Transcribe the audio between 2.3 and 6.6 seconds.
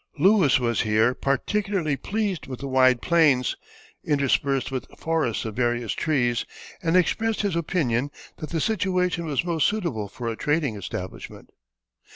with the wide plains, interspersed with forests of various trees,